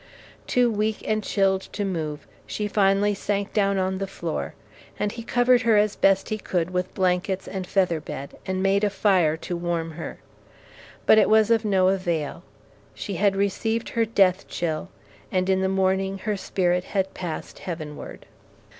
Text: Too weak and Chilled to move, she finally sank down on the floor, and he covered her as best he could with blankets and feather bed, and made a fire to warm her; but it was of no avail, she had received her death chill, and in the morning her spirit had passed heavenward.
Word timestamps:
Too 0.47 0.67
weak 0.71 1.07
and 1.07 1.23
Chilled 1.23 1.61
to 1.73 1.85
move, 1.85 2.25
she 2.47 2.67
finally 2.67 3.13
sank 3.13 3.53
down 3.53 3.77
on 3.77 3.99
the 3.99 4.07
floor, 4.07 4.55
and 4.97 5.11
he 5.11 5.21
covered 5.21 5.61
her 5.61 5.77
as 5.77 5.95
best 5.95 6.29
he 6.29 6.39
could 6.39 6.71
with 6.71 6.91
blankets 6.95 7.47
and 7.47 7.67
feather 7.67 7.99
bed, 7.99 8.35
and 8.47 8.63
made 8.63 8.83
a 8.83 8.89
fire 8.89 9.37
to 9.37 9.55
warm 9.55 9.91
her; 9.91 10.17
but 11.05 11.19
it 11.19 11.29
was 11.29 11.51
of 11.51 11.63
no 11.63 11.89
avail, 11.89 12.41
she 12.95 13.13
had 13.17 13.35
received 13.35 13.89
her 13.89 14.05
death 14.05 14.47
chill, 14.47 14.89
and 15.31 15.51
in 15.51 15.61
the 15.61 15.69
morning 15.69 16.17
her 16.17 16.35
spirit 16.35 16.83
had 16.83 17.13
passed 17.13 17.59
heavenward. 17.59 18.25